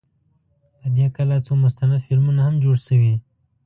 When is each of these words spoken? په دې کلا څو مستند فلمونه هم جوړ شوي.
په 0.79 0.87
دې 0.95 1.05
کلا 1.15 1.37
څو 1.45 1.53
مستند 1.63 1.93
فلمونه 2.05 2.41
هم 2.47 2.55
جوړ 2.63 2.75
شوي. 2.87 3.15